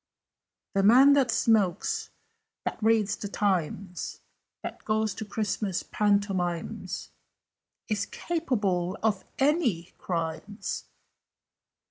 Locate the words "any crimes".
9.37-10.85